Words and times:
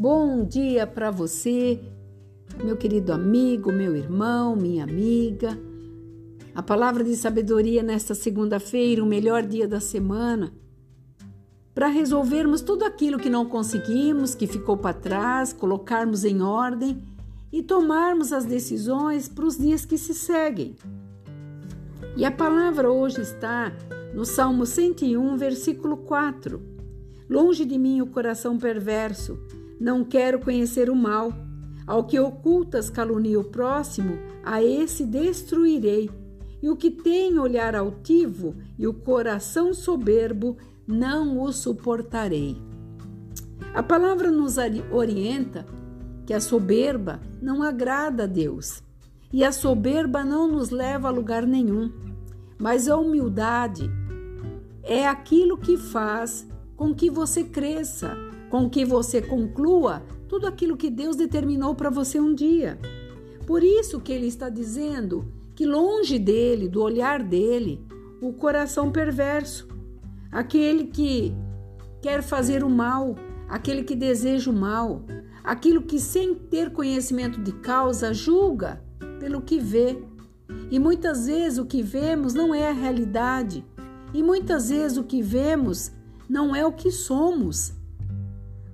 bom 0.00 0.46
dia 0.46 0.86
para 0.86 1.10
você, 1.10 1.78
meu 2.64 2.74
querido 2.74 3.12
amigo, 3.12 3.70
meu 3.70 3.94
irmão, 3.94 4.56
minha 4.56 4.82
amiga. 4.82 5.58
A 6.54 6.62
palavra 6.62 7.04
de 7.04 7.14
sabedoria 7.14 7.82
nesta 7.82 8.14
segunda-feira, 8.14 9.04
o 9.04 9.06
melhor 9.06 9.42
dia 9.42 9.68
da 9.68 9.78
semana, 9.78 10.54
para 11.74 11.88
resolvermos 11.88 12.62
tudo 12.62 12.82
aquilo 12.86 13.18
que 13.18 13.28
não 13.28 13.44
conseguimos, 13.44 14.34
que 14.34 14.46
ficou 14.46 14.78
para 14.78 14.94
trás, 14.94 15.52
colocarmos 15.52 16.24
em 16.24 16.40
ordem 16.40 17.02
e 17.52 17.62
tomarmos 17.62 18.32
as 18.32 18.46
decisões 18.46 19.28
para 19.28 19.44
os 19.44 19.58
dias 19.58 19.84
que 19.84 19.98
se 19.98 20.14
seguem. 20.14 20.76
E 22.16 22.24
a 22.24 22.30
palavra 22.30 22.90
hoje 22.90 23.20
está 23.20 23.70
no 24.14 24.24
Salmo 24.24 24.64
101, 24.64 25.36
versículo 25.36 25.98
4. 25.98 26.58
Longe 27.28 27.66
de 27.66 27.76
mim 27.76 28.00
o 28.00 28.06
coração 28.06 28.56
perverso, 28.56 29.38
não 29.80 30.04
quero 30.04 30.38
conhecer 30.38 30.90
o 30.90 30.94
mal. 30.94 31.32
Ao 31.86 32.04
que 32.04 32.20
ocultas 32.20 32.90
calunia 32.90 33.40
o 33.40 33.44
próximo, 33.44 34.18
a 34.44 34.62
esse 34.62 35.04
destruirei. 35.04 36.10
E 36.62 36.68
o 36.68 36.76
que 36.76 36.90
tem 36.90 37.38
olhar 37.38 37.74
altivo 37.74 38.54
e 38.78 38.86
o 38.86 38.92
coração 38.92 39.72
soberbo, 39.72 40.58
não 40.86 41.40
o 41.40 41.50
suportarei. 41.52 42.56
A 43.74 43.82
palavra 43.82 44.30
nos 44.30 44.56
orienta 44.90 45.64
que 46.26 46.34
a 46.34 46.40
soberba 46.40 47.20
não 47.40 47.62
agrada 47.62 48.24
a 48.24 48.26
Deus 48.26 48.82
e 49.32 49.44
a 49.44 49.52
soberba 49.52 50.24
não 50.24 50.48
nos 50.48 50.70
leva 50.70 51.08
a 51.08 51.10
lugar 51.10 51.46
nenhum, 51.46 51.90
mas 52.58 52.88
a 52.88 52.96
humildade 52.96 53.90
é 54.82 55.06
aquilo 55.06 55.56
que 55.56 55.76
faz 55.76 56.46
com 56.76 56.94
que 56.94 57.10
você 57.10 57.44
cresça, 57.44 58.16
com 58.50 58.68
que 58.68 58.84
você 58.84 59.22
conclua 59.22 60.02
tudo 60.28 60.46
aquilo 60.46 60.76
que 60.76 60.90
Deus 60.90 61.16
determinou 61.16 61.74
para 61.74 61.88
você 61.88 62.20
um 62.20 62.34
dia. 62.34 62.78
Por 63.46 63.62
isso 63.62 64.00
que 64.00 64.12
ele 64.12 64.26
está 64.26 64.48
dizendo 64.48 65.32
que 65.54 65.64
longe 65.64 66.18
dele, 66.18 66.68
do 66.68 66.82
olhar 66.82 67.22
dele, 67.22 67.84
o 68.20 68.32
coração 68.32 68.90
perverso, 68.90 69.68
aquele 70.30 70.84
que 70.84 71.34
quer 72.02 72.22
fazer 72.22 72.62
o 72.64 72.68
mal, 72.68 73.14
aquele 73.48 73.82
que 73.82 73.94
deseja 73.94 74.50
o 74.50 74.54
mal, 74.54 75.02
aquilo 75.44 75.82
que 75.82 75.98
sem 75.98 76.34
ter 76.34 76.70
conhecimento 76.72 77.40
de 77.40 77.52
causa 77.52 78.12
julga 78.12 78.82
pelo 79.18 79.42
que 79.42 79.58
vê. 79.58 79.98
E 80.70 80.78
muitas 80.78 81.26
vezes 81.26 81.58
o 81.58 81.66
que 81.66 81.82
vemos 81.82 82.34
não 82.34 82.54
é 82.54 82.68
a 82.68 82.72
realidade, 82.72 83.64
e 84.12 84.22
muitas 84.22 84.70
vezes 84.70 84.98
o 84.98 85.04
que 85.04 85.22
vemos 85.22 85.92
não 86.28 86.54
é 86.54 86.64
o 86.64 86.72
que 86.72 86.90
somos. 86.90 87.79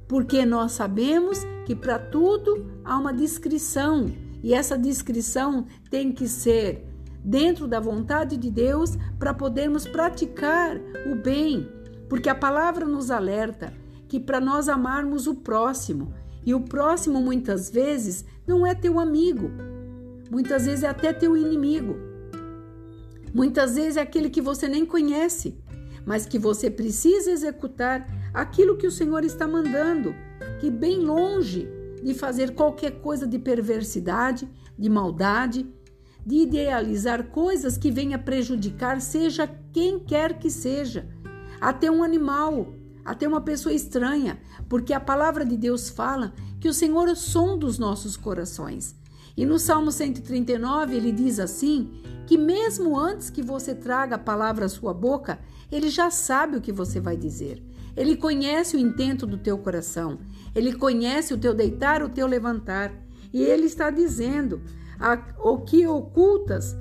Porque 0.08 0.44
nós 0.46 0.72
sabemos 0.72 1.40
que 1.64 1.74
para 1.74 1.98
tudo 1.98 2.66
há 2.84 2.96
uma 2.96 3.12
descrição, 3.12 4.06
e 4.42 4.54
essa 4.54 4.78
descrição 4.78 5.66
tem 5.90 6.12
que 6.12 6.28
ser 6.28 6.86
dentro 7.24 7.66
da 7.66 7.80
vontade 7.80 8.36
de 8.36 8.50
Deus 8.50 8.96
para 9.18 9.34
podermos 9.34 9.86
praticar 9.86 10.76
o 11.10 11.16
bem, 11.16 11.68
porque 12.08 12.28
a 12.28 12.34
palavra 12.34 12.86
nos 12.86 13.10
alerta 13.10 13.72
que 14.06 14.20
para 14.20 14.40
nós 14.40 14.68
amarmos 14.68 15.26
o 15.26 15.34
próximo, 15.34 16.14
e 16.44 16.54
o 16.54 16.60
próximo 16.60 17.20
muitas 17.20 17.68
vezes 17.68 18.24
não 18.46 18.64
é 18.64 18.72
teu 18.72 19.00
amigo, 19.00 19.50
muitas 20.30 20.66
vezes 20.66 20.84
é 20.84 20.88
até 20.88 21.12
teu 21.12 21.36
inimigo. 21.36 21.96
Muitas 23.34 23.74
vezes 23.74 23.96
é 23.96 24.00
aquele 24.00 24.30
que 24.30 24.40
você 24.40 24.68
nem 24.68 24.86
conhece, 24.86 25.58
mas 26.06 26.24
que 26.24 26.38
você 26.38 26.70
precisa 26.70 27.30
executar 27.30 28.06
aquilo 28.36 28.76
que 28.76 28.86
o 28.86 28.90
Senhor 28.90 29.24
está 29.24 29.48
mandando, 29.48 30.14
que 30.60 30.70
bem 30.70 30.98
longe 30.98 31.66
de 32.02 32.12
fazer 32.12 32.54
qualquer 32.54 33.00
coisa 33.00 33.26
de 33.26 33.38
perversidade, 33.38 34.46
de 34.78 34.90
maldade, 34.90 35.66
de 36.24 36.36
idealizar 36.42 37.28
coisas 37.28 37.78
que 37.78 37.90
venha 37.90 38.18
prejudicar, 38.18 39.00
seja 39.00 39.48
quem 39.72 39.98
quer 39.98 40.38
que 40.38 40.50
seja, 40.50 41.08
até 41.58 41.90
um 41.90 42.02
animal, 42.02 42.74
até 43.06 43.26
uma 43.26 43.40
pessoa 43.40 43.72
estranha, 43.72 44.38
porque 44.68 44.92
a 44.92 45.00
palavra 45.00 45.42
de 45.42 45.56
Deus 45.56 45.88
fala 45.88 46.34
que 46.60 46.68
o 46.68 46.74
Senhor 46.74 47.16
sonda 47.16 47.64
os 47.64 47.78
nossos 47.78 48.18
corações. 48.18 48.94
E 49.34 49.46
no 49.46 49.58
Salmo 49.58 49.90
139 49.90 50.94
ele 50.94 51.10
diz 51.10 51.38
assim: 51.38 51.90
que 52.26 52.36
mesmo 52.36 52.98
antes 52.98 53.30
que 53.30 53.40
você 53.40 53.74
traga 53.74 54.16
a 54.16 54.18
palavra 54.18 54.66
à 54.66 54.68
sua 54.68 54.92
boca, 54.92 55.38
ele 55.72 55.88
já 55.88 56.10
sabe 56.10 56.58
o 56.58 56.60
que 56.60 56.72
você 56.72 57.00
vai 57.00 57.16
dizer. 57.16 57.62
Ele 57.96 58.16
conhece 58.16 58.76
o 58.76 58.78
intento 58.78 59.26
do 59.26 59.38
teu 59.38 59.56
coração. 59.58 60.18
Ele 60.54 60.74
conhece 60.74 61.32
o 61.32 61.38
teu 61.38 61.54
deitar, 61.54 62.02
o 62.02 62.08
teu 62.08 62.26
levantar. 62.26 62.92
E 63.32 63.42
ele 63.42 63.66
está 63.66 63.90
dizendo: 63.90 64.60
o 65.38 65.58
que 65.58 65.86
ocultas 65.86 66.76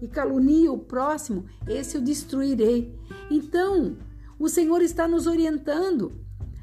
e 0.00 0.08
calunia 0.08 0.72
o 0.72 0.78
próximo, 0.78 1.44
esse 1.66 1.96
eu 1.96 2.00
destruirei. 2.00 2.94
Então, 3.30 3.96
o 4.38 4.48
Senhor 4.48 4.80
está 4.80 5.06
nos 5.06 5.26
orientando 5.26 6.12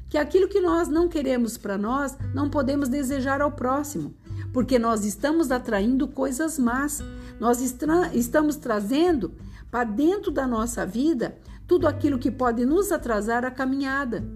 que 0.08 0.18
aquilo 0.18 0.48
que 0.48 0.60
nós 0.60 0.88
não 0.88 1.06
queremos 1.06 1.58
para 1.58 1.76
nós, 1.76 2.16
não 2.34 2.48
podemos 2.48 2.88
desejar 2.88 3.42
ao 3.42 3.52
próximo 3.52 4.14
porque 4.52 4.78
nós 4.78 5.04
estamos 5.04 5.50
atraindo 5.50 6.08
coisas 6.08 6.58
más, 6.58 7.02
nós 7.38 7.60
estamos 7.60 8.56
trazendo 8.56 9.32
para 9.70 9.84
dentro 9.84 10.30
da 10.30 10.46
nossa 10.46 10.86
vida 10.86 11.38
tudo 11.68 11.86
aquilo 11.86 12.18
que 12.18 12.30
pode 12.30 12.64
nos 12.64 12.90
atrasar 12.90 13.44
a 13.44 13.50
caminhada. 13.50 14.26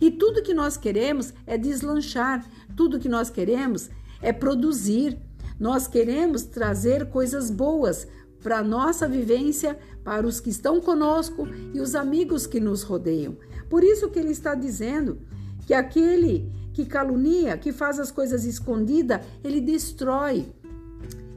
E 0.00 0.10
tudo 0.10 0.42
que 0.42 0.52
nós 0.52 0.76
queremos 0.76 1.32
é 1.46 1.56
deslanchar, 1.56 2.44
tudo 2.76 2.98
que 2.98 3.08
nós 3.08 3.30
queremos 3.30 3.88
é 4.20 4.32
produzir. 4.32 5.16
Nós 5.58 5.86
queremos 5.86 6.42
trazer 6.42 7.08
coisas 7.10 7.50
boas 7.50 8.08
para 8.42 8.58
a 8.58 8.64
nossa 8.64 9.06
vivência, 9.06 9.78
para 10.02 10.26
os 10.26 10.40
que 10.40 10.50
estão 10.50 10.80
conosco 10.80 11.46
e 11.72 11.80
os 11.80 11.94
amigos 11.94 12.46
que 12.46 12.58
nos 12.58 12.82
rodeiam. 12.82 13.36
Por 13.68 13.84
isso 13.84 14.10
que 14.10 14.18
ele 14.18 14.30
está 14.30 14.54
dizendo 14.54 15.20
que 15.66 15.74
aquele 15.74 16.50
que 16.72 16.86
calunia, 16.86 17.56
que 17.56 17.72
faz 17.72 18.00
as 18.00 18.10
coisas 18.10 18.44
escondidas, 18.44 19.20
ele 19.44 19.60
destrói. 19.60 20.46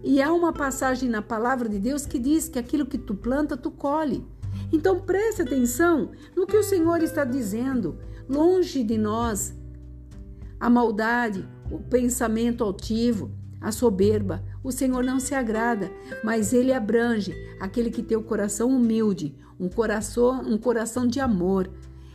E 0.03 0.21
há 0.21 0.33
uma 0.33 0.51
passagem 0.51 1.09
na 1.09 1.21
palavra 1.21 1.69
de 1.69 1.77
Deus 1.77 2.05
que 2.05 2.17
diz 2.17 2.47
que 2.47 2.57
aquilo 2.57 2.85
que 2.85 2.97
tu 2.97 3.13
planta, 3.13 3.55
tu 3.55 3.69
colhe. 3.69 4.25
Então 4.71 4.99
preste 4.99 5.41
atenção 5.41 6.11
no 6.35 6.45
que 6.45 6.57
o 6.57 6.63
Senhor 6.63 7.01
está 7.01 7.23
dizendo. 7.23 7.97
Longe 8.27 8.83
de 8.83 8.97
nós 8.97 9.55
a 10.59 10.69
maldade, 10.69 11.47
o 11.69 11.77
pensamento 11.79 12.63
altivo, 12.63 13.31
a 13.59 13.71
soberba. 13.71 14.43
O 14.63 14.71
Senhor 14.71 15.03
não 15.03 15.19
se 15.19 15.35
agrada, 15.35 15.91
mas 16.23 16.53
ele 16.53 16.71
abrange 16.71 17.33
aquele 17.59 17.91
que 17.91 18.01
tem 18.01 18.17
o 18.17 18.23
coração 18.23 18.69
humilde, 18.69 19.35
um 19.59 19.67
coração, 19.67 20.41
um 20.41 20.57
coração 20.57 21.05
de 21.05 21.19
amor. 21.19 21.69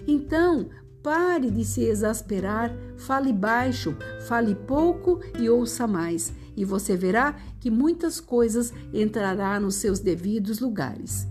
Então, 0.07 0.71
Pare 1.03 1.51
de 1.51 1.65
se 1.65 1.85
exasperar, 1.85 2.75
fale 2.97 3.33
baixo, 3.33 3.97
fale 4.27 4.55
pouco 4.55 5.21
e 5.39 5.49
ouça 5.49 5.87
mais, 5.87 6.33
e 6.57 6.65
você 6.65 6.97
verá 6.97 7.37
que 7.61 7.71
muitas 7.71 8.21
coisas 8.21 8.73
entrará 8.93 9.61
nos 9.61 9.77
seus 9.77 10.01
devidos 10.01 10.59
lugares. 10.59 11.27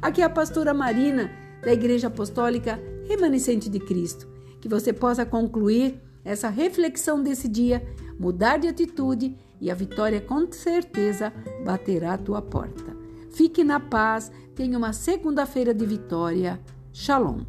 Aqui 0.00 0.22
é 0.22 0.24
a 0.24 0.30
pastora 0.30 0.72
Marina 0.72 1.30
da 1.62 1.72
Igreja 1.72 2.06
Apostólica 2.06 2.80
Remanescente 3.08 3.68
de 3.68 3.80
Cristo. 3.80 4.28
Que 4.60 4.68
você 4.68 4.92
possa 4.92 5.26
concluir 5.26 6.00
essa 6.24 6.48
reflexão 6.48 7.22
desse 7.22 7.48
dia, 7.48 7.84
mudar 8.18 8.58
de 8.58 8.68
atitude 8.68 9.36
e 9.60 9.70
a 9.70 9.74
vitória 9.74 10.20
com 10.20 10.50
certeza 10.52 11.32
baterá 11.64 12.14
à 12.14 12.18
tua 12.18 12.40
porta. 12.40 12.96
Fique 13.32 13.64
na 13.64 13.80
paz, 13.80 14.30
tenha 14.54 14.78
uma 14.78 14.92
segunda-feira 14.92 15.74
de 15.74 15.84
vitória. 15.84 16.60
Shalom. 16.92 17.40